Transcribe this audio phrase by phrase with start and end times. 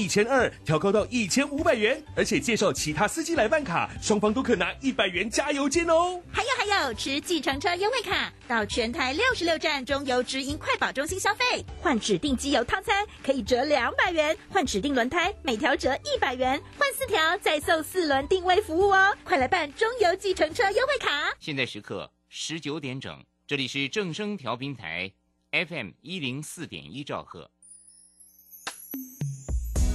[0.00, 6.18] 一千二调高到一千五百元，而且介绍其他司机来办卡，双方都可拿一百元加油金哦。
[6.32, 19.14] 还有还有，持计程车优惠卡到全台六十六站中油直营快保中心消费，换指定机油套餐可以折两百元，换指定轮胎每条折一百元，换四条再送四轮定位服务哦！
[19.22, 21.36] 快来办中油计程车优惠卡。
[21.38, 25.12] 现在时刻十九点整，这里是正声调频台
[25.52, 27.50] FM 一零四点一兆赫。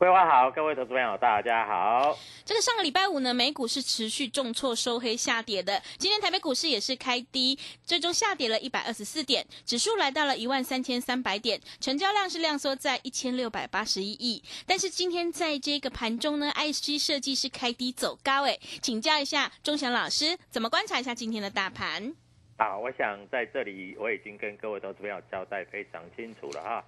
[0.00, 2.16] 桂花好，各位投资朋友大家好。
[2.42, 5.78] 这个上个礼拜五呢，美股是持续重挫收黑下跌的。
[5.98, 14.42] 今天台北股市也是开低，最终下跌了一百二十四点，指数来到了一万三千三百点，成交量是量缩在一千六百八十一亿。
[14.66, 22.10] 但是今天在这个盘中呢，IC 设计是开低走高，诶，请教一下钟祥老师，怎么观察一下今天的大盘？
[22.56, 26.82] 好，我想在这里我已经跟各位投资朋友交代非常清楚了哈。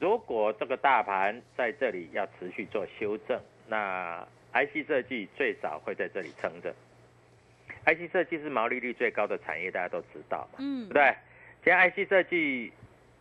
[0.00, 3.38] 如果这个大盘在这里要持续做修正，
[3.68, 6.74] 那 IC 设计最少会在这里撑着。
[7.84, 11.14] IC 设计是毛利率最高的产业，大家都知道嘛，嗯对不，对？
[11.64, 12.72] 现在 IC 设计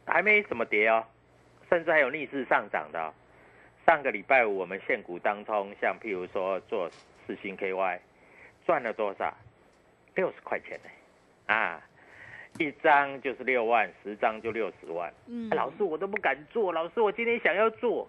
[0.05, 1.05] 还没怎么跌哦，
[1.69, 3.13] 甚至还有逆势上涨的、哦。
[3.85, 6.89] 上个礼拜五我们现股当中，像譬如说做
[7.27, 7.99] 四星 KY，
[8.65, 9.35] 赚了多少？
[10.15, 10.89] 六十块钱呢，
[11.53, 11.81] 啊，
[12.59, 15.11] 一张就是六万，十张就六十万。
[15.27, 16.71] 嗯哎老师，我都不敢做。
[16.73, 18.07] 老师，我今天想要做，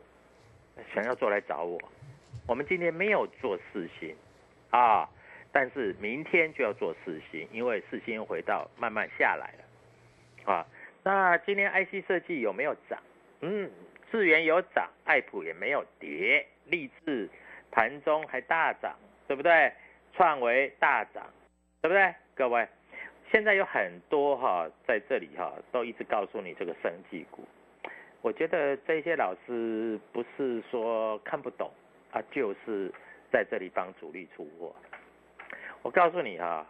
[0.92, 1.80] 想要做来找我。
[2.48, 4.14] 我们今天没有做四星
[4.70, 5.08] 啊，
[5.52, 10.66] 但是明天就要做四星，因为四星回到慢慢下来了啊。
[11.04, 12.98] 那今天 IC 设计有没有涨？
[13.42, 13.70] 嗯，
[14.10, 17.28] 智源有涨，爱普也没有跌，立志
[17.70, 18.96] 盘中还大涨，
[19.28, 19.72] 对不对？
[20.12, 21.24] 创维大涨，
[21.80, 22.12] 对不对？
[22.34, 22.66] 各位，
[23.30, 27.46] 现在有很多哈、在这里哈、都一直告诉你这个生技股，
[28.22, 31.70] 我觉得这些老师不是说看不懂
[32.10, 32.92] 啊，就是
[33.30, 34.74] 在这里帮主力出货。
[35.82, 36.66] 我告诉你哈、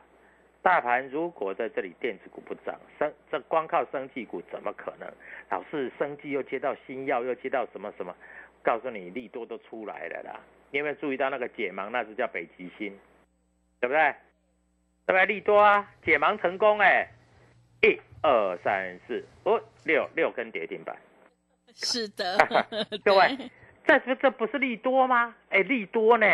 [0.60, 5.10] 大盘如果在这里电子股不涨，生这光靠生技股怎么可能？
[5.48, 8.14] 老是生技又接到新药，又接到什么什么，
[8.62, 10.38] 告诉你利多都出来了啦。
[10.70, 11.88] 你有没有注意到那个解盲？
[11.88, 12.96] 那是叫北极星，
[13.80, 14.14] 对不对？
[15.10, 15.26] 对不对？
[15.26, 17.08] 利多啊，解盲成功哎、
[17.82, 20.96] 一二三四五六六根跌停板，
[21.74, 22.38] 是的
[23.04, 23.36] 各位
[23.84, 25.34] 对这不这不是利多吗？
[25.48, 26.26] 哎，利多呢，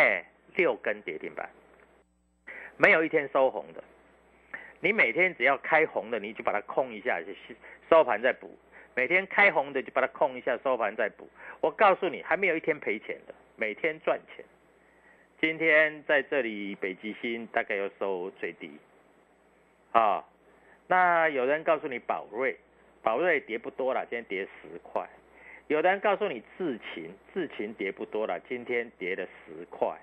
[0.55, 1.49] 六根跌停板，
[2.77, 3.83] 没有一天收红的。
[4.79, 7.33] 你每天只要开红的，你就把它空一下，就
[7.89, 8.47] 收盘再补；
[8.93, 11.27] 每天开红的就把它空一下，收盘再补。
[11.61, 14.45] 我告诉你，还没有一天赔钱的，每天赚钱。
[15.39, 18.71] 今天在这里北极星大概要收最低，
[19.91, 20.25] 啊，
[20.87, 22.57] 那有人告诉你宝瑞，
[23.03, 25.07] 宝瑞跌不多了，今天跌十块。
[25.67, 29.95] 有人告诉你智勤，智勤跌不多了，今天跌了十块。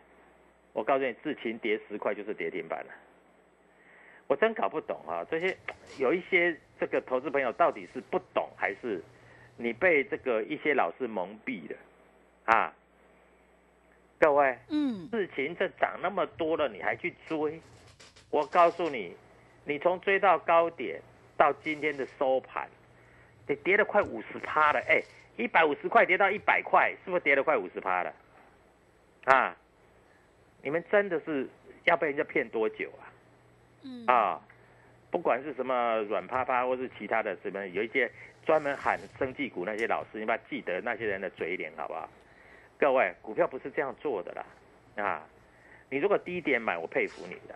[0.73, 2.93] 我告诉你，智勤跌十块就是跌停板了。
[4.29, 5.57] 我真搞不懂啊，这些
[5.99, 9.03] 有一些这个投资朋友到底是不懂，还是
[9.57, 11.77] 你被这个一些老师蒙蔽了
[12.45, 12.73] 啊？
[14.25, 17.61] 各位，嗯，事情这涨那么多了，你还去追？
[18.31, 19.15] 我告诉你，
[19.67, 20.99] 你从追到高点
[21.37, 22.67] 到今天的收盘，
[23.47, 24.81] 你跌了快五十趴了。
[24.89, 25.03] 哎，
[25.37, 28.15] 一百五十块跌到一百块，是不是跌了快五十趴了？
[29.27, 29.55] 啊，
[30.63, 31.47] 你们真的是
[31.85, 33.05] 要被人家骗多久啊？
[33.83, 34.41] 嗯，啊，
[35.11, 38.11] 不管是什么软趴趴，或是其他的什么，有一些
[38.47, 42.09] 专门喊生技股那些老师，你把记得那些人的嘴脸好不好？
[42.79, 45.27] 各位，股票不是这样做的啦，啊，
[45.89, 47.55] 你如果低点买，我佩服你的。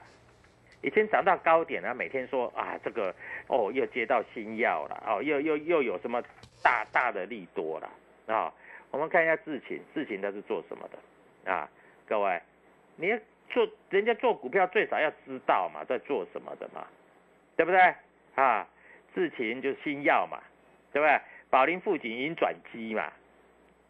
[0.81, 3.15] 以前涨到高点啊，每天说啊这个
[3.49, 6.23] 哦又接到新药了，哦又又又有什么
[6.63, 7.91] 大大的利多了
[8.33, 8.53] 啊？
[8.91, 11.69] 我们看一下智勤，智勤它是做什么的啊？
[12.07, 12.41] 各位，
[12.97, 13.09] 你
[13.51, 16.87] 做人家做股票最少要知道嘛，在做什么的嘛，
[17.57, 17.95] 对不对？
[18.37, 18.67] 啊，
[19.15, 20.41] 智勤就是新药嘛，
[20.93, 21.21] 对不对？
[21.51, 23.13] 宝林富锦已经转机嘛，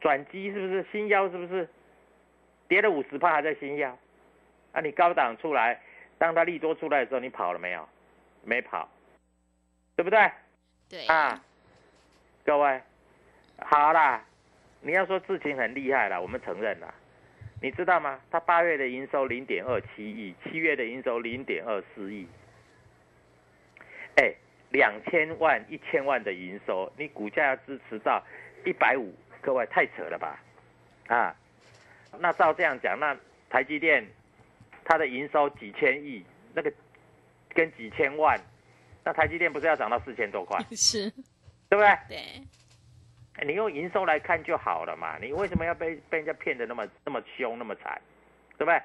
[0.01, 1.29] 转机是不是新药？
[1.29, 1.69] 是不是
[2.69, 3.97] 跌了五十趴还在新药？
[4.73, 5.81] 啊，你高档出来，
[6.19, 7.89] 当它利多出来的时候，你跑了没有？
[8.45, 8.89] 没跑，
[9.97, 10.31] 对不对？
[10.89, 11.43] 对，啊，
[12.45, 12.81] 各位，
[13.59, 14.25] 好啦，
[14.81, 16.95] 你要说智勤很厉害了，我们承认了。
[17.61, 18.21] 你知道吗？
[18.31, 22.27] 它八月的营收零点二七亿，七月的营收零点二四亿。
[24.17, 24.33] 哎，
[24.71, 28.23] 两千万、一千万的营收，你股价要支持到
[28.65, 30.39] 一百五，各位太扯了吧？
[31.09, 31.35] 啊，
[32.19, 33.17] 那照这样讲，那
[33.49, 34.07] 台积电
[34.85, 36.25] 它的营收几千亿，
[36.55, 36.73] 那个
[37.51, 38.39] 跟几千万，
[39.05, 41.11] 那台积电不是要涨到四千多块， 是，
[41.69, 41.99] 对不对？
[42.09, 42.19] 对，
[43.37, 48.01] 哎你用营收来看就好了嘛，你为什么要被被人家骗的那么那么凶那么惨，
[48.59, 48.81] 对不对？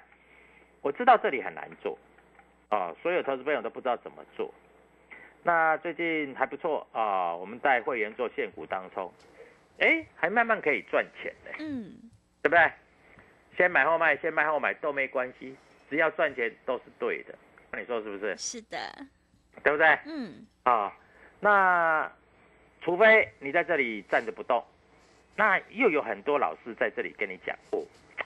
[0.82, 1.98] 我知道这里很难做，
[2.70, 4.54] 啊，所有投资朋友都不知道怎么做。
[5.42, 9.12] 那最近还不错啊，我们带会员做现股当冲，
[9.80, 11.94] 哎，还慢慢可以赚钱呢，嗯，
[12.42, 12.72] 对不对？
[13.58, 15.56] 先买后卖，先卖后买都没关系，
[15.90, 17.36] 只要赚钱都是对的，
[17.72, 18.36] 那你说是不是？
[18.38, 18.78] 是的，
[19.64, 19.88] 对不对？
[20.06, 20.92] 嗯，啊，
[21.40, 22.12] 那
[22.81, 24.64] 除非你在这里站着不动，
[25.36, 27.86] 那又有很多老师在这里跟你讲过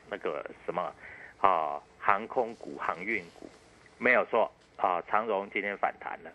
[0.10, 0.94] 那个什么
[1.40, 3.50] 啊，航空股、航运股
[3.98, 6.32] 没有错啊，长荣今天反弹了，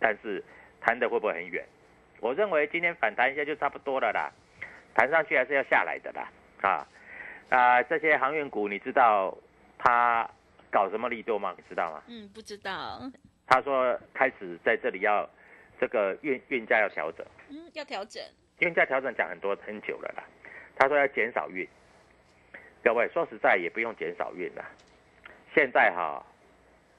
[0.00, 0.42] 但是
[0.80, 1.64] 弹的会不会很远？
[2.20, 4.32] 我认为今天反弹一下就差不多了啦，
[4.94, 6.28] 弹上去还是要下来的啦，
[6.62, 6.86] 啊
[7.50, 9.36] 啊，这些航运股你知道
[9.78, 10.28] 它
[10.70, 11.54] 搞什么力度吗？
[11.56, 12.02] 你知道吗？
[12.08, 13.00] 嗯，不知道，
[13.46, 15.28] 他说开始在这里要
[15.80, 18.22] 这个运运价要调整，嗯，要调整，
[18.58, 20.24] 运价调整讲很多很久了啦。
[20.76, 21.66] 他说要减少运，
[22.82, 24.64] 各位说实在也不用减少运了。
[25.54, 26.24] 现在哈，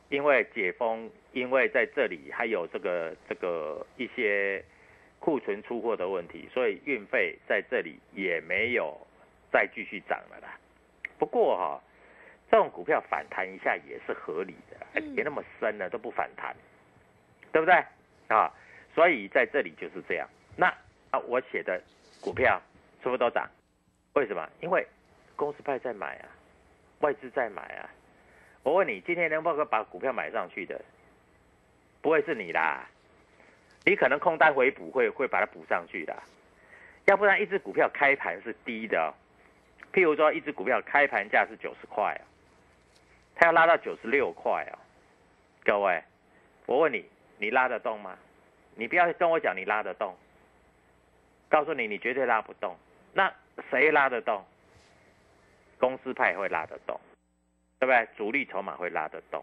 [0.10, 4.64] 因为解封，因为在这里还有这个这个一些
[5.28, 8.98] 库存出货的问题，所以运费在这里也没有
[9.52, 10.58] 再继续涨了啦。
[11.20, 11.84] 不过哈，
[12.50, 16.56] 这种股票反弹一下也是合理的，哎嗯跌那么深了都不反弹，
[17.52, 17.76] 对不对
[18.30, 18.50] 啊？
[18.96, 20.26] 所以在这里就是这样。
[20.56, 20.68] 那
[21.12, 21.78] 啊，我写的
[22.22, 22.62] 股票
[23.04, 23.50] 是不是都涨？
[24.14, 24.50] 为什么？
[24.62, 24.88] 因为
[25.36, 26.30] 公司派在买啊，
[27.02, 27.90] 外资在买啊。
[28.64, 30.82] 我问你，今天能不能把股票买上去的？
[32.02, 32.88] 不会是你啦，
[33.88, 36.14] 你可能空单回补会会把它补上去的，
[37.06, 39.14] 要不然一只股票开盘是低的、
[39.94, 42.22] 譬如说一只股票开盘价是九十块啊，
[43.34, 44.76] 它要拉到九十六块啊，
[45.64, 46.04] 各位，
[46.66, 47.06] 我问你，
[47.38, 48.20] 你拉得动吗？
[48.76, 50.14] 你不要跟我讲你拉得动，
[51.48, 52.76] 告诉你你绝对拉不动。
[53.14, 53.34] 那
[53.72, 54.46] 谁拉得动？
[55.80, 57.00] 公司派会拉得动，
[57.80, 58.06] 对不对？
[58.18, 59.42] 主力筹码会拉得动。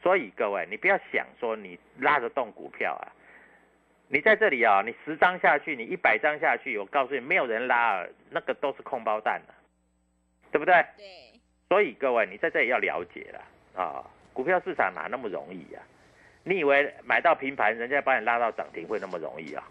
[0.00, 3.10] 所以各位，你不要想说你拉得动股票啊，
[4.14, 9.52] 你在这里啊，你十张下去，你一百张下去，我告诉你，没有人拉啊，那个都是空包蛋的、
[10.52, 10.72] 对不对？
[10.96, 11.04] 对，
[11.68, 15.80] 所以各位，你在这里要了解了啊，股票市场哪那么容易呀、
[16.44, 19.64] 你以为买到平盘，人家把你拉到涨停会那么容易啊？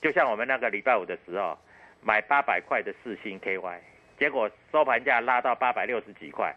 [0.00, 1.58] 就像我们那个礼拜五的时候，
[2.00, 3.78] 买八百块的四星 KY，
[4.18, 6.56] 结果收盘价拉到八百六十几块，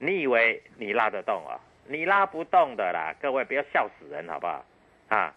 [0.00, 1.60] 你以为你拉得动啊？
[1.86, 4.64] 你拉不动的啦，各位不要笑死人好不好？
[5.10, 5.32] 啊，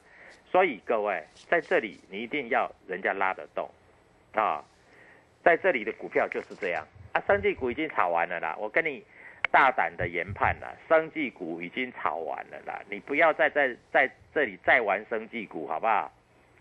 [0.52, 3.70] 所以各位在这里你一定要人家拉得动
[4.34, 4.64] 啊，
[5.44, 9.04] 在这里的股票就是这样啊，生技股已经炒完了啦，我跟你
[9.52, 16.12] 大胆的研判了，生技股已经炒完了啦，你不要再在在这里再玩生技股好不好？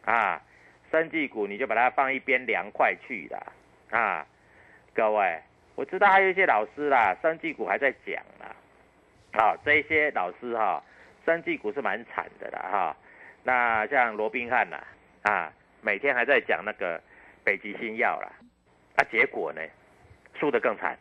[0.04, 0.40] 啊，
[0.90, 3.52] 生技股你就把它放一边凉快去啦，
[3.90, 4.26] 啊，
[4.94, 5.40] 各位，
[5.74, 8.54] 我知道还有一些老师啦，生技股还在讲啦。
[9.32, 10.82] 好、这些老师哈、
[11.26, 12.96] 生技股是蛮惨的啦哈、
[13.46, 14.76] 那像罗宾汉呐，
[15.22, 17.00] 啊，每天还在讲那个
[17.44, 18.28] 北极星药啦，
[18.96, 19.62] 啊，结果呢，
[20.34, 20.98] 输得更惨，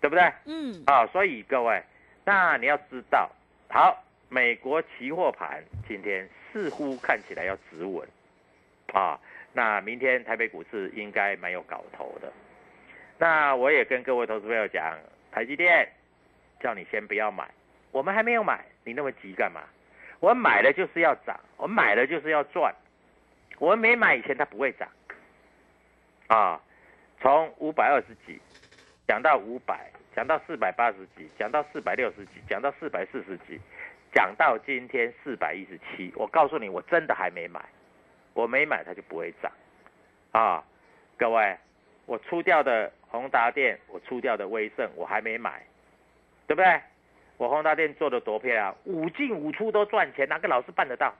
[0.00, 0.32] 对不对？
[0.46, 1.80] 嗯，啊，所以各位，
[2.24, 3.30] 那你要知道，
[3.68, 8.04] 好，美国期货盘今天似乎看起来要止稳，
[8.92, 9.16] 啊，
[9.52, 12.32] 那明天台北股市应该蛮有搞头的。
[13.16, 14.98] 那我也跟各位投资朋友讲，
[15.30, 15.88] 台积电
[16.58, 17.48] 叫你先不要买，
[17.92, 19.62] 我们还没有买，你那么急干嘛？
[20.22, 22.72] 我买了就是要涨，我买了就是要赚，
[23.58, 24.88] 我没买以前它不会涨，
[26.28, 26.60] 啊，
[27.20, 28.40] 从五百二十几
[29.08, 33.60] 讲到五百，讲到四百八十几，讲到四百六十几，讲到四百四十几，
[34.14, 36.12] 讲到今天四百一十七。
[36.14, 37.60] 我告诉你，我真的还没买，
[38.32, 39.50] 我没买它就不会涨，
[40.30, 40.62] 啊，
[41.18, 41.58] 各位，
[42.06, 45.66] 我出掉的宏达电，我出掉的威盛，我还没买，
[46.46, 46.80] 对不对？
[47.42, 51.12] 我宏达电做的多漂亮，五进五出都赚钱，哪个老师办得到？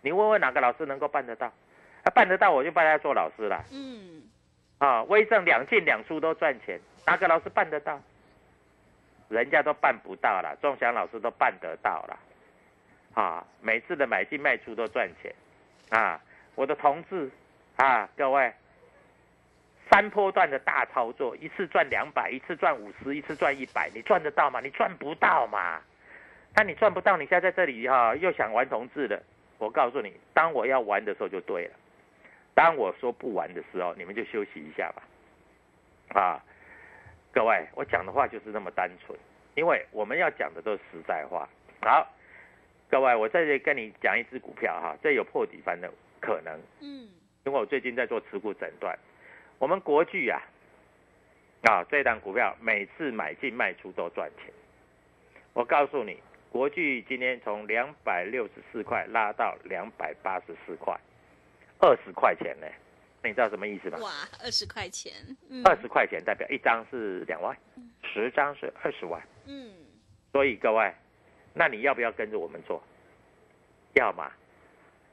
[0.00, 1.52] 你问问哪个老师能够办得到？
[2.04, 3.64] 他办得到，我就拜他做老师了。
[3.72, 4.22] 嗯，
[4.78, 8.00] 啊，威盛两进两出都赚钱，哪个老师办得到？
[9.30, 12.16] 人家都办不到了，仲祥老师都办得到了。
[13.14, 15.34] 啊，每次的买进卖出都赚钱。
[15.88, 16.20] 啊，
[16.54, 17.28] 我的同志
[17.74, 18.52] 啊，各位，
[19.92, 24.58] 三波段的大操作，一次赚两百，一次赚五十，一次赚一百，你赚得到吗？
[24.58, 25.82] 你赚不到嘛。
[26.56, 29.22] 那你赚不到，你现在在这里哈、又想玩同志的，
[29.58, 31.74] 我告诉你，当我要玩的时候就对了。
[32.54, 35.02] 当我说不玩的时候，你们就休息一下吧。
[36.18, 36.40] 啊，
[37.30, 39.18] 各位，我讲的话就是那么单纯，
[39.54, 41.46] 因为我们要讲的都是实在话。
[41.82, 42.10] 好，
[42.90, 47.08] 各位，我在这里跟你讲一只股票哈，这有破底翻的可能，嗯，
[47.44, 48.98] 因为我最近在做持股诊断。
[49.62, 50.42] 我们国巨啊，
[51.62, 54.52] 啊，这档股票每次买进卖出都赚钱。
[55.52, 56.18] 我告诉你，
[56.50, 60.98] 国巨今天从两百六十四块拉到两百八十四块，
[61.78, 62.66] 二十块钱呢，
[63.22, 63.98] 那你知道什么意思吗？
[64.00, 64.10] 哇，
[64.42, 65.12] 二十块钱，
[65.48, 67.56] 嗯，二十块钱代表一张是两万，
[68.02, 69.22] 十张是二十万。
[69.46, 69.72] 嗯，
[70.32, 70.92] 所以各位，
[71.54, 72.82] 那你要不要跟着我们做？
[73.94, 74.32] 要嘛，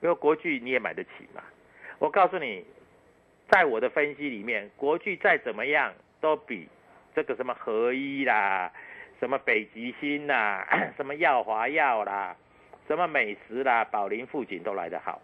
[0.01, 1.43] 因为国巨你也买得起嘛。
[1.99, 2.65] 我告诉你，
[3.51, 6.67] 在我的分析里面，国巨再怎么样都比
[7.15, 8.71] 这个什么合一啦、
[9.19, 12.35] 什么北极星啦、 什么耀华药啦、
[12.87, 15.21] 什么美食啦、宝林富锦都来得好。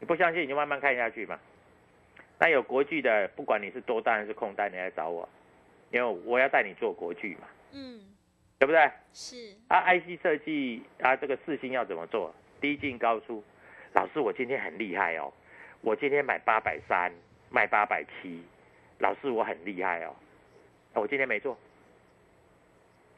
[0.00, 1.38] 你不相信你就慢慢看下去嘛。
[2.38, 5.28] 那有国巨的，不管你是多单还是空单，你来找我，
[5.90, 8.00] 因为我要带你做国巨嘛，嗯，
[8.58, 8.90] 对不对？
[9.12, 12.34] 是，啊，IC 设计啊，这个四星要怎么做？
[12.60, 13.42] 低进高出。
[13.92, 15.32] 老师，我今天很厉害哦，
[15.84, 17.12] 我今天买八百三，
[17.50, 18.42] 卖八百七。
[19.00, 20.16] 老师，我很厉害哦，
[20.94, 21.58] 啊我今天没做，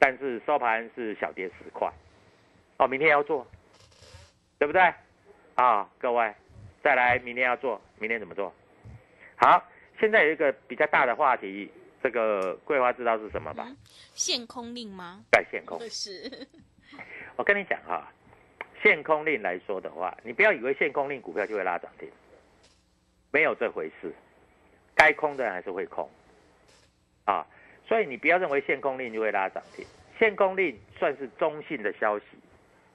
[0.01, 1.89] 但是收盘是小跌十块。
[2.79, 3.47] 哦，明天要做，
[4.59, 4.83] 对不对？
[5.55, 6.35] 啊，各位，
[6.83, 8.53] 再来，明天要做，明天怎么做？
[9.37, 9.63] 好，
[10.01, 11.71] 现在有一个比较大的话题，
[12.03, 13.65] 这个桂花知道是什么吧？
[13.69, 13.77] 嗯
[14.13, 15.23] 限空令吗？
[15.31, 15.79] 在限空。
[15.89, 16.49] 是，
[17.37, 18.11] 我跟你讲哈、
[18.83, 22.11] 限空令来说的话，你不要以为限空令股票就会拉涨停，
[23.37, 24.11] 没有这回事，
[24.95, 26.09] 该空的人还是会空，
[27.27, 27.45] 啊，
[27.87, 29.85] 所以你不要认为限空令就会拉涨停，
[30.19, 32.25] 限空令算是中性的消息，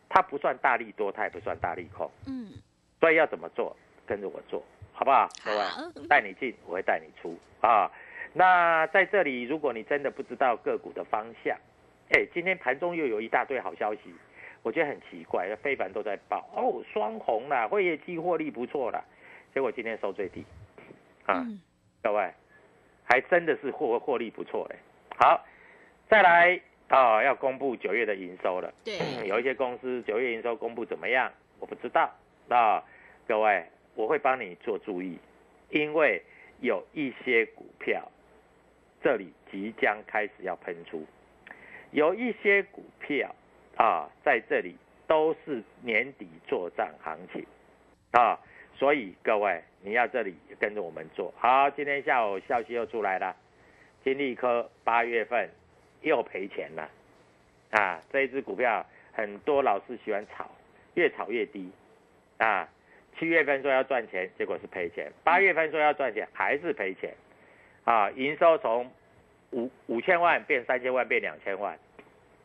[0.09, 2.53] 它不算大力多，它也不算大力空，嗯，
[2.99, 5.29] 所以要怎么做，跟着我做，好不好？
[5.45, 7.37] 各好位，带你进，我会带你出。
[7.61, 7.91] 啊。
[8.33, 11.55] 那在这里，如果你真的不知道个股的方向，
[12.09, 14.01] 哎，今天盘中又有一大堆好消息，
[14.63, 16.49] 我觉得很奇怪，非凡都在报。
[16.55, 19.03] 哦，双红啦，会业绩获利不错啦，
[19.53, 20.45] 结果今天收最低，
[21.25, 21.59] 啊，嗯
[22.01, 22.31] 各位，
[23.03, 24.75] 还真的是获获利不错嘞。
[25.17, 25.45] 好，
[26.09, 28.73] 再来啊、要公布九月的营收了。
[28.83, 32.09] 对，有一些公司九月营收公布怎么样，我不知道。
[32.47, 32.83] 那
[33.27, 33.65] 各位，
[33.95, 35.17] 我会帮你做注意，
[35.69, 36.21] 因为
[36.59, 38.09] 有一些股票
[39.01, 41.05] 这里即将开始要喷出，
[41.91, 43.33] 有一些股票
[43.77, 44.75] 啊在这里
[45.07, 47.45] 都是年底做账行情
[48.11, 48.37] 啊，
[48.81, 51.31] 所以各位你要这里跟着我们做。
[51.37, 51.69] 好。
[51.69, 53.35] 今天下午消息又出来了，
[54.03, 55.47] 金利科八月份
[56.01, 56.89] 又赔钱了。
[57.69, 58.83] 啊，这一只股票
[59.13, 60.49] 很多老师喜欢炒，
[60.95, 61.69] 越炒越低，
[62.39, 62.67] 啊，
[63.19, 67.13] 七月份说要赚钱，结果是赔钱；八月份说要赚钱，还是赔钱，
[67.83, 68.91] 啊，营收从
[69.51, 71.77] 五五千万变三千万变两千万，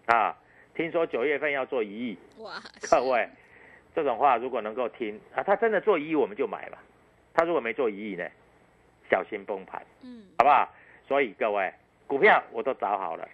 [0.04, 0.36] 啊，
[0.74, 3.26] 听说九月份要做一亿，哇，各位，
[3.96, 6.76] 这种话如果能够听啊，他真的做一亿我们就买了，
[7.32, 8.28] 他如果没做一亿呢，
[9.10, 9.82] 小心崩盘。
[10.02, 10.68] 嗯，好不好？
[11.08, 11.72] 所以各位，
[12.06, 13.26] 股票我都找好了，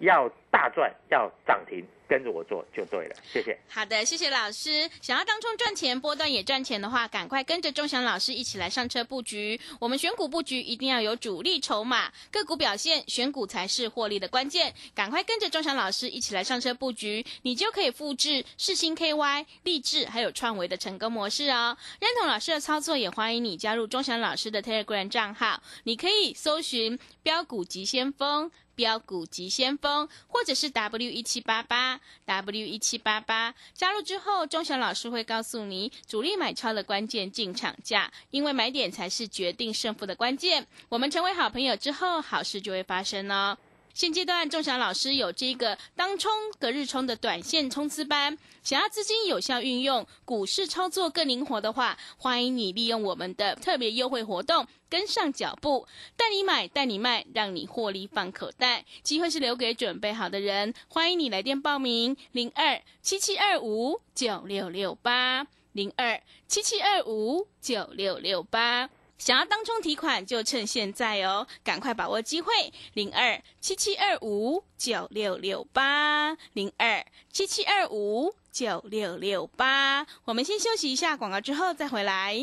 [0.00, 3.16] 要大赚，要涨停，跟着我做就对了。
[3.32, 3.58] 谢谢。
[3.66, 4.90] 好的，谢谢老师。
[5.00, 9.58] 想要当中赚钱，波段也赚钱的话，赶快跟着钟祥老师一起来上车布局。
[9.80, 14.74] 我们选股布局一定要有主力筹码，个股表现，选股才是获利的关键。
[14.94, 21.74] 赶快跟着钟祥老师一起来上车布局，你就可以复制世新 KY、励志还有创维的成功模式哦。
[21.98, 28.50] 认同老师的操作，也欢迎你加入钟祥老师的 Telegram 账号，你可以搜寻标股急先锋。
[28.82, 40.66] 标股急先锋，或者是 W 一七八八 W 一七八八，加入之后，钟祥老师会告诉你主力买超的关键进场价，因为买点才是决定胜负的关键。
[40.88, 43.56] 我们成为好朋友之后，好事就会发生哦。
[43.94, 58.84] 现阶段，仲祥老师有这个当冲、隔日冲的短线冲刺班，想要资金有效运用，股市操作更灵活的话，欢迎你利用我们的特别优惠活动，跟上脚步，带你买，带你卖，让你获利放口袋。
[59.02, 68.88] 机会是留给准备好的人，欢迎你来电报名：零二七七二五九六六八，零二七七二五九六六八。
[69.24, 72.52] 想要当冲提款，就趁现在哦，赶快把握机会！
[72.92, 80.04] 零二七七二五九六六八，零二七七二五九六六八。
[80.24, 82.36] 我们先休息一下广告，之后再回来。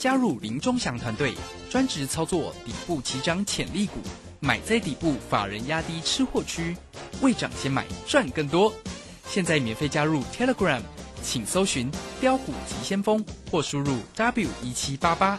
[0.00, 1.32] 加入林中祥团队，
[1.70, 4.00] 专职操作底部起涨潜力股，
[4.40, 6.76] 买在底部，法人压低吃货区，
[7.22, 8.74] 未涨先买赚更多。
[9.28, 10.82] 现在免费加入 Telegram，
[11.22, 11.88] 请搜寻
[12.20, 15.38] 标股急先锋，或输入 W 一七八八。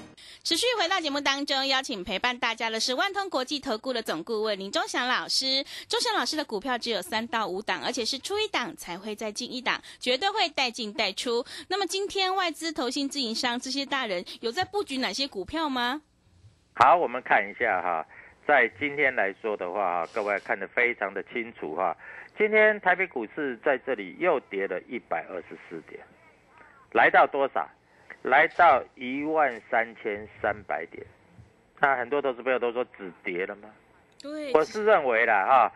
[0.43, 5.63] 持续回到节目当中，邀请陪伴大家的是万通国际投顾的总顾问林忠祥老师。
[5.87, 11.45] 忠祥老师的股票只有三到五档，而且是出一档才会再进一档，绝对会带进带出。
[11.67, 16.01] 那么今天外资、投信、自营商这些大人有在布局哪些股票吗？
[16.73, 18.03] 好，我们看一下哈，
[18.47, 21.95] 在今天来说的话，各位看得非常的清楚哈。
[22.35, 26.01] 今天台北股市在这里又跌了一百二十四点，
[26.93, 27.69] 来到多少？
[28.23, 31.03] 来到一万三千三百点，
[31.79, 33.69] 那很多投资朋友都说止跌了吗？
[34.21, 35.71] 对，我是认为啦哈，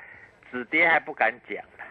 [0.52, 1.84] 止跌还不敢讲了，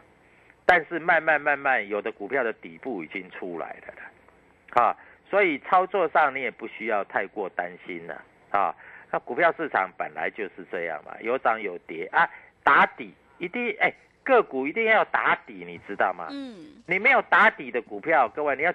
[0.65, 4.97] 但是慢慢慢慢，有的股票的底部已经出来了了，啊，
[5.29, 8.73] 所以操作上你也不需要太过担心了啊。
[9.11, 12.31] 那股票市场本来就是这样嘛，有涨有跌啊，
[12.63, 16.29] 打底一定哎，个股一定要打底，你知道吗？
[16.31, 18.73] 嗯，你没有打底的股票，各位你要。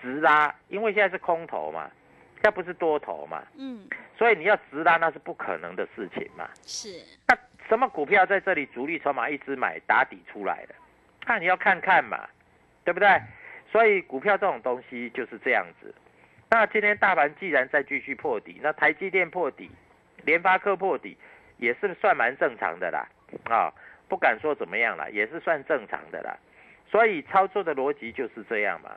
[0.00, 1.90] 直拉，因为现在是空头嘛，
[2.42, 6.48] 这不是多头嘛，嗯，所以你要直拉那是不可能的事情嘛。
[6.62, 6.88] 是。
[7.26, 7.36] 那
[7.68, 10.74] 什么股票在这里主力筹码一直买打底出来的？
[11.26, 12.28] 那你要看看嘛，
[12.84, 13.08] 对不对？
[13.72, 15.92] 所以股票这种东西就是这样子。
[16.48, 19.68] 那今天大盘既然再继续破底，那台积电破底，
[20.24, 21.16] 联发科破底，
[21.56, 23.08] 也是算蛮正常的啦。
[23.50, 23.72] 啊，
[24.08, 26.38] 不敢说怎么样啦，也是算正常的啦。
[26.88, 28.92] 所以操作的逻辑就是这样嘛，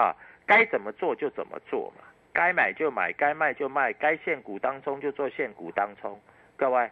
[0.00, 0.14] 啊。
[0.46, 6.20] 该怎么做就怎么做嘛，该买就买，该卖就卖，该限股当冲就做限股当冲。
[6.56, 6.90] 各位，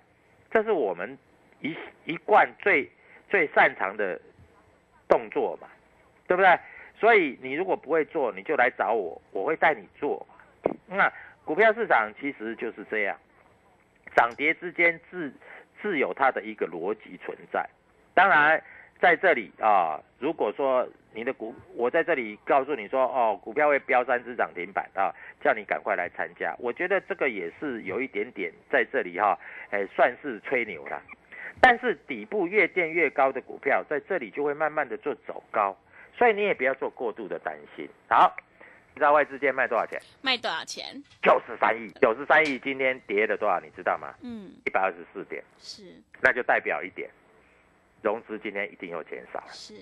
[0.50, 1.18] 这是我们
[1.60, 2.90] 一一贯最
[3.28, 4.18] 最擅长的
[5.06, 5.68] 动作嘛，
[6.26, 6.58] 对不对？
[6.98, 10.26] 所以你如果不会做，你就来找我，我会带你做。
[10.86, 11.12] 那
[11.44, 13.16] 股票市场其实就是这样，
[14.16, 15.30] 涨跌之间自
[15.82, 17.68] 自有它的一个逻辑存在。
[18.14, 18.62] 当然
[18.98, 20.88] 在这里啊，如果说。
[21.14, 26.54] 你的股，我在这里告诉你说，哦，股票会飙三只涨停板啊，叫你赶快来参加。
[26.58, 29.38] 我觉得这个也是有一点点在这里哈，
[29.70, 31.02] 哎，算是吹牛了。
[31.60, 35.76] 但是底部越垫越高的股票，在这里就会慢慢的做走高，
[36.16, 37.88] 所以你也不要做过度的担心。
[38.08, 38.34] 好，
[38.94, 40.00] 你知道外资今天卖多少钱？
[40.22, 41.00] 卖多少钱？
[41.22, 43.60] 九十三亿，九十三亿今天跌了多少？
[43.60, 44.14] 你知道吗？
[44.22, 45.44] 嗯，一百二十四点。
[45.58, 45.82] 是。
[46.22, 47.08] 那就代表一点，
[48.02, 49.44] 融资今天一定有减少。
[49.48, 49.74] 是。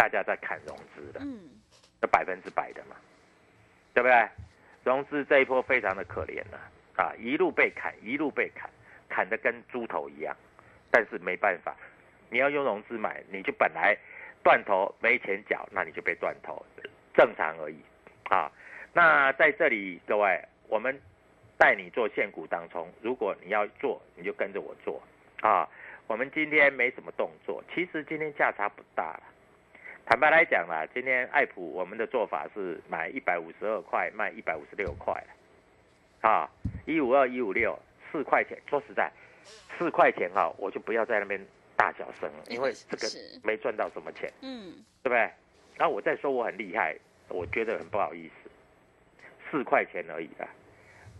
[0.00, 1.38] 大家在砍融资的，嗯，
[2.00, 2.96] 那百分之百的嘛，
[3.92, 4.28] 对不对？
[4.82, 6.58] 融资这一波非常的可怜了
[6.96, 8.70] 啊，一路被砍，一路被砍，
[9.10, 10.34] 砍得跟猪头一样，
[10.90, 11.76] 但是没办法，
[12.30, 13.94] 你要用融资买，你就本来
[14.42, 16.64] 断头没钱缴，那你就被断头，
[17.12, 17.76] 正常而已
[18.30, 18.50] 啊。
[18.94, 20.98] 那在这里，各位，我们
[21.58, 25.02] 带你做现股当中，如果你要做，你就跟着我做
[25.42, 25.68] 啊。
[26.06, 29.22] 我们今天没什么动作，其实今天价差不大了。
[30.10, 35.14] 坦白来讲啦，今天爱普我们的做法是买一百五十二块，卖一百五十六块
[36.20, 36.50] 啊，
[36.84, 37.78] 一五二一五六
[38.10, 38.60] 四块钱。
[38.68, 39.08] 说实在，
[39.78, 41.40] 四块钱哈，我就不要在那边
[41.76, 43.06] 大小声了，因为这个
[43.44, 45.30] 没赚到什么钱，嗯，对不对？
[45.76, 46.96] 然后我再说我很厉害，
[47.28, 48.50] 我觉得很不好意思，
[49.48, 50.48] 四块钱而已啦。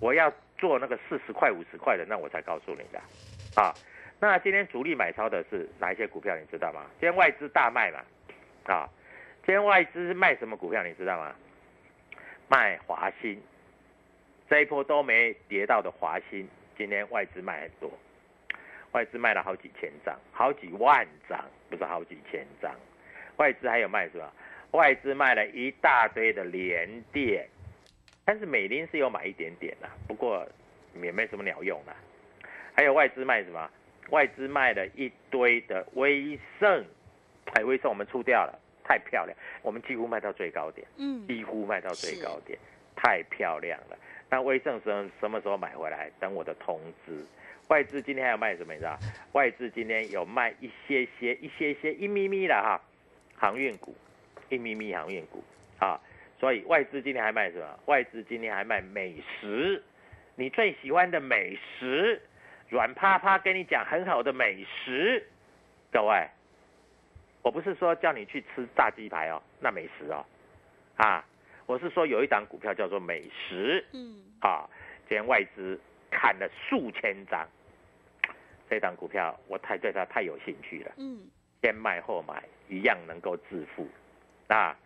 [0.00, 3.00] 我要做那个四十块、五十块的，那我才告诉你的
[3.54, 3.72] 啊。
[4.18, 6.36] 那今天主力买超的是哪一些股票？
[6.36, 6.86] 你知道吗？
[6.98, 8.00] 今天外资大卖嘛，
[8.70, 8.88] 啊，
[9.44, 10.84] 今天外资卖什么股票？
[10.84, 11.34] 你知道吗？
[12.48, 13.40] 卖华新，
[14.48, 17.90] 这一波都没跌到的华新，今天外资卖很多，
[18.92, 22.72] 外资卖了好几千张，好几万张，不是好几千张。
[23.38, 24.32] 外资还有卖什么？
[24.70, 27.48] 外资卖了一大堆的联电，
[28.24, 30.46] 但是美林是有买一点点的，不过
[31.02, 31.96] 也没什么鸟用啦。
[32.76, 33.68] 还有外资卖什么？
[34.10, 36.84] 外资卖了一堆的威盛，
[37.54, 42.58] 哎，威盛我们出掉了，太漂亮，我们几乎卖到最高点，嗯，几乎卖到最高点，
[42.94, 43.96] 太漂亮了。
[44.28, 46.10] 那威盛什什么时候买回来？
[46.20, 47.12] 等我的通知。
[47.68, 48.72] 外资今天还有卖什么？
[48.72, 48.98] 你知道？
[49.32, 52.80] 外资今天有卖一些些、一些些、一咪咪的哈，
[53.36, 53.94] 航运股，
[54.48, 55.42] 一咪咪航运股
[55.78, 56.00] 啊。
[56.38, 57.78] 所以外资今天还卖什么？
[57.86, 59.82] 外资今天还卖美食，
[60.36, 62.20] 你最喜欢的美食。
[62.68, 65.26] 软趴趴跟你讲很好的美食，
[65.92, 66.28] 各位，
[67.42, 70.24] 我不是说叫你去吃炸鸡排哦，那美食哦，
[70.96, 71.24] 啊，
[71.66, 74.68] 我是说有一档股票叫做美食，嗯，啊，
[75.08, 77.48] 今天外资砍了数千张，
[78.68, 81.28] 这档股票我太对它太有兴趣了，嗯，
[81.62, 83.88] 先卖后买一样能够致富，
[84.48, 84.76] 啊，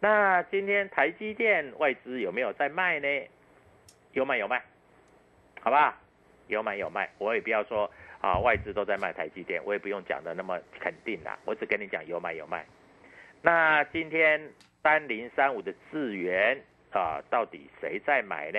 [0.00, 3.08] 那今天台积电外资有没有在卖呢？
[4.12, 4.60] 有买有卖，
[5.60, 5.96] 好吧？
[6.48, 7.88] 有买有卖，我也不要说
[8.20, 11.38] 啊，外资都在卖台积电，我也不用讲的那么肯定啦。
[11.44, 12.64] 我只跟你讲有买有卖。
[13.42, 14.50] 那今天
[14.82, 16.60] 三零三五的智源
[16.92, 18.58] 啊，到底谁在买呢？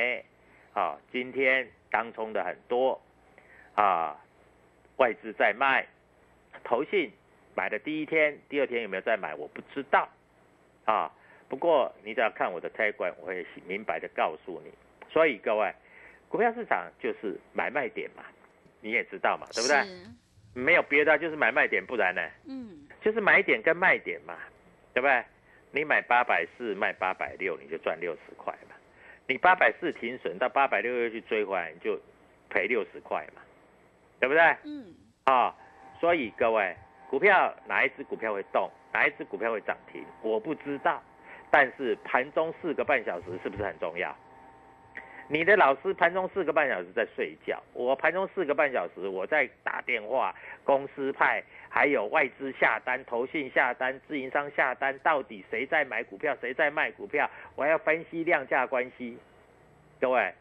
[0.74, 3.00] 啊，今天当冲的很多
[3.76, 4.16] 啊，
[4.98, 5.86] 外资在卖，
[6.64, 7.12] 投信
[7.56, 9.36] 买的第一天、第二天有没有在买？
[9.36, 10.10] 我不知道
[10.86, 11.12] 啊。
[11.48, 14.72] 不过你只要看我的推管，我会明白的告诉你。
[15.10, 15.74] 所以各位。
[16.30, 18.24] 股票市场就是买卖点嘛，
[18.82, 19.86] 你也知道嘛，对不对？
[20.54, 22.22] 没有别的，就是买卖点，不然呢？
[22.46, 24.38] 嗯，就是买点跟卖点嘛，
[24.94, 25.24] 对不对？
[25.72, 28.76] 你买八百四，卖八百六，你就赚六十块嘛。
[29.28, 31.98] 你八百四停损到八百六又去追回来，你就
[32.50, 33.42] 赔六十块嘛，
[34.20, 34.42] 对不对？
[34.64, 34.94] 嗯。
[35.24, 35.56] 啊，
[36.00, 36.76] 所以各位，
[37.10, 41.02] 股票哪一只股票会动，哪一只股票会涨停，我不知道。
[41.50, 44.14] 但是盘中四个半小时是不是很重要？
[45.32, 59.18] 你的老师盘中四个半小时在睡觉，我盘中四个半小时我在打电话，公司派还有外资下单、投信下单、自营商下单，到底谁在买股票，谁在卖股票，我要分析量价关系，
[60.02, 60.34] 各位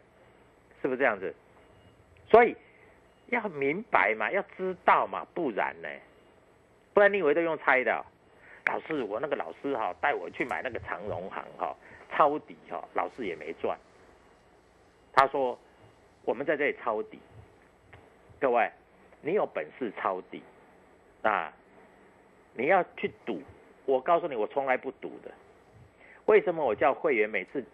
[0.83, 1.33] 是不是这样子？
[2.29, 2.57] 所以
[3.27, 5.89] 要明白嘛，要知道嘛，不然呢？
[6.93, 8.05] 不然你以为都用猜的？
[8.67, 11.77] 老师，我那个老师哈带我去买那个长荣行哈
[12.11, 13.79] 抄底哈，老师也没赚。
[15.13, 15.59] 他说
[16.25, 17.19] ：“我们在这里抄底，
[18.41, 18.71] 各位，
[19.23, 20.43] 你有本事抄底，
[21.23, 21.53] 啊，
[22.55, 23.43] 你要去赌。
[23.87, 25.31] 我告诉你，我从来不赌的。
[26.27, 27.65] 为什么我叫会员每次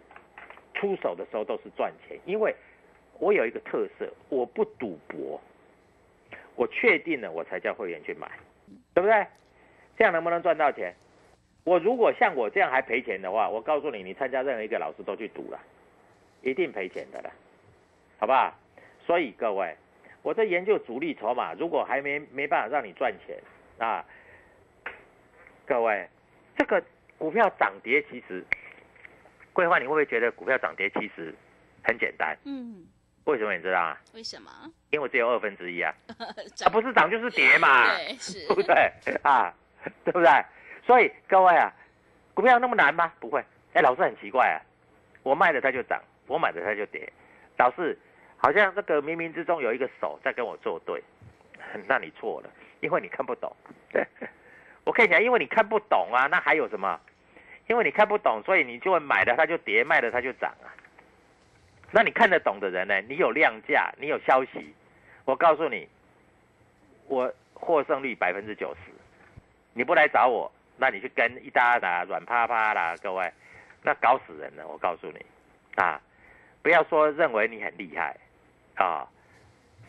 [0.73, 2.19] 出手的时候都是赚钱？
[2.25, 2.55] 因为
[3.19, 5.39] 我有一个特色，我不赌博。
[6.55, 8.27] 我确定了，我才叫会员去买，
[8.95, 9.27] 对不对？
[9.95, 10.91] 这样能不能赚到钱？
[11.63, 15.59] 我如果像我这样还赔钱的话，我告诉你，你参加任何一个老师都去赌了。”
[16.49, 17.29] 一定赔钱的了，
[18.19, 18.53] 好不好？
[19.05, 19.75] 所以各位，
[20.21, 23.37] 我在研究主力筹码，如果还没没办法让你赚钱
[23.77, 24.03] 啊，
[25.65, 26.07] 各位，
[26.55, 26.81] 这个
[27.17, 28.45] 股票涨跌其实，
[29.51, 31.35] 桂花，你会不会觉得股票涨跌其实
[31.83, 32.37] 很简单？
[32.45, 32.87] 嗯，
[33.25, 34.01] 为什么你知道啊？
[34.13, 34.49] 为什么？
[34.91, 35.93] 因为只有二分之一啊，
[36.63, 38.75] 啊不是涨就是跌嘛，对，是， 对不对
[39.21, 39.53] 啊？
[40.05, 40.29] 对不对？
[40.85, 41.69] 所以各位啊，
[42.33, 43.11] 股票那么难吗？
[43.19, 43.43] 不会。
[43.73, 44.57] 哎，老师很奇怪啊，
[45.23, 46.01] 我卖了它就涨。
[46.27, 47.11] 我买的它就跌，
[47.57, 47.97] 老是
[48.37, 51.01] 好像这个冥冥之中有一个手在跟我作对，
[51.87, 52.49] 那你错了，
[52.81, 53.55] 因为你看不懂。
[54.83, 56.99] 我看起来，因为你看不懂啊，那还有什么？
[57.67, 60.71] 因为你看不懂，所以你就会买了它就跌，卖了它就涨啊。
[61.91, 63.01] 那你看得懂的人呢？
[63.01, 64.73] 你有量价，你有消息，
[65.25, 65.87] 我告诉你，
[67.07, 68.91] 我获胜率百分之九十。
[69.73, 73.29] 你不来找我，那你去跟一大的软趴趴啦，各位，
[73.83, 74.65] 那搞死人了。
[74.67, 75.25] 我告诉你，
[75.75, 76.01] 啊，
[76.67, 78.13] 不要说认为你很厉害
[78.75, 79.07] 啊，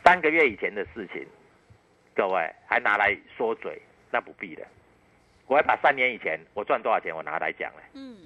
[0.05, 1.27] 三个月以前的事情，
[2.15, 4.65] 各位还拿来说嘴，那不必的。
[5.49, 7.83] 我还把三年以前我赚多少钱我拿来讲了。
[7.95, 8.17] 嗯，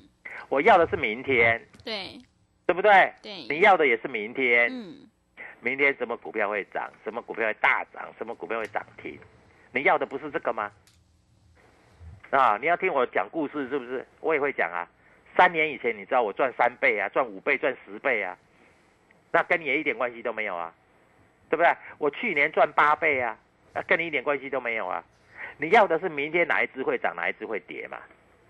[0.50, 2.18] 我要的是明天，对
[2.66, 3.10] 对不对？
[3.22, 4.68] 对，你要的也是明天。
[4.70, 5.08] 嗯
[5.62, 9.18] 明天什么股票会涨，什么股票会大涨，什么股票会涨停，
[9.72, 10.70] 你要的不是这个吗？
[12.28, 14.06] 啊，你要听我讲故事是不是？
[14.20, 14.86] 我也会讲啊。
[15.36, 18.36] 三年以前，你知道我赚三倍啊，赚五倍，赚十倍啊，
[19.30, 20.72] 那跟你也一点关系都没有啊，
[21.48, 21.70] 对不对？
[21.98, 23.36] 我去年赚八倍啊，
[23.74, 25.02] 那跟你一点关系都没有啊。
[25.58, 27.98] 你要的是明天哪一只会涨，哪一只会跌嘛，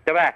[0.05, 0.33] 对不对？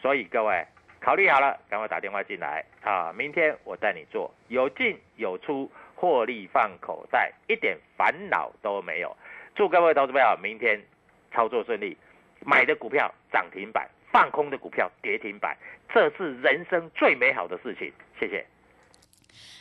[0.00, 0.64] 所以各位
[1.00, 3.12] 考虑好了，赶快打电话进来啊！
[3.16, 5.70] 明天我带你做，有进有出。
[5.94, 9.16] 获利放口袋，一点烦恼都没有。
[9.54, 10.82] 祝各位投资朋友明天
[11.30, 11.96] 操作顺利，
[12.40, 15.56] 买的股票涨停板，放空的股票跌停板，
[15.92, 17.90] 这是人生最美好的事情。
[18.20, 18.44] 谢谢。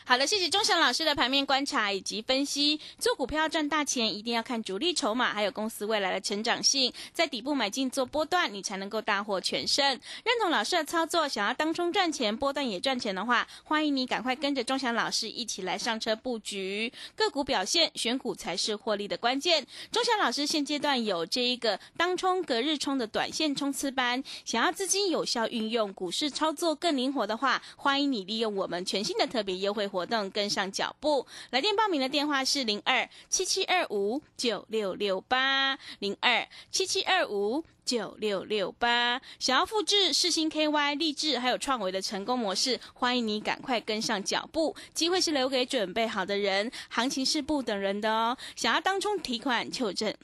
[0.04, 2.80] 好的，谢谢钟祥老师的盘面观察以及分析。
[2.98, 9.86] 做股票赚大钱，一定要看主力筹码，还有公司未来的成长性，在底部买进做波段，你才能够大获全胜。
[9.86, 19.66] 认同老师的操作，想要当冲赚钱，波段也赚钱的话，欢迎你赶快跟着钟祥老师一起来上车布局个股表现，选股才是获利的关键。
[19.92, 31.27] 钟祥老师现阶段有这一个当冲隔日冲的短线冲刺班，想要资金有效运用，股市操作更灵活的话，欢迎你利用我们全新的特别优惠活动跟上脚步。
[31.49, 39.21] 来电报名的电话是零二七七二五九六六八零二七七二五九六六八。
[39.38, 48.38] 想要复制世新 KY、励志还有创维的成功模式，欢迎你赶快跟上脚步，机会是留给准备好的人，行情是不等人的哦。
[48.56, 50.17] 想要当冲提款就趁，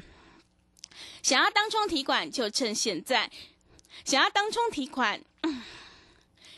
[1.21, 3.29] 想要当冲提款就趁现在，
[4.05, 5.21] 想要当冲提款。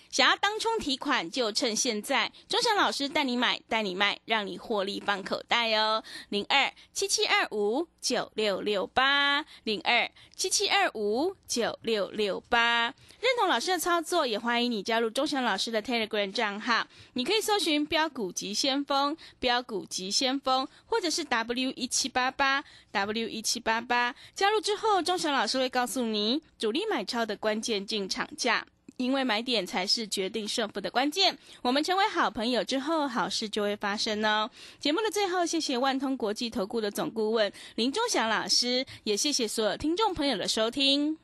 [0.09, 6.03] 想要当冲提款就趁现在，钟祥老师带你买带你卖，让你获利放口袋哦。
[6.29, 12.93] 零二七七二五九六六八，零二七七二五九六六八。
[13.19, 16.87] 认同老师的操作，也欢迎你加入钟祥老师的 Telegram 账号。
[17.13, 24.15] 你可以搜寻“标股急先锋”、“标股急先锋”，或者是 W 一七八八 W 一七八八。
[24.33, 28.65] 加入之后，钟祥老师会告诉你主力买超的关键进场价。
[28.99, 31.37] 因为买点才是决定胜负的关键。
[31.61, 34.51] 我们成为好朋友之后，好事就会发生哦。
[34.77, 41.17] 节目的最后，谢谢万通国际投顾的总顾问林忠祥老师，也谢谢所有听众朋友的收听。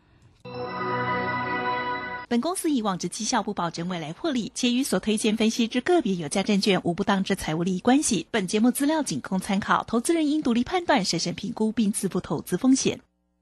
[2.29, 8.25] 本公司以往之绩效不保证未来获利，且与所推荐分析之个别有价证券无不当之财务利益关系。
[8.31, 13.01] 本节目资料仅供参考，投资人应独立判断、审慎评估并自负投资风险。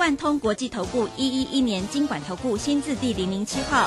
[0.00, 3.86] 万通国际投顾一一一年经管投顾新字第零零七号，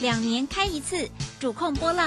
[0.00, 2.04] 两年开一次，主控波浪。